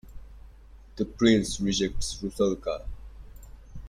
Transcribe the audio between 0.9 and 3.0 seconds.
The prince rejects Rusalka.